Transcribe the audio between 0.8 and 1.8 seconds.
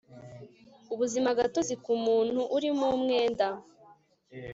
ubuzimagatozi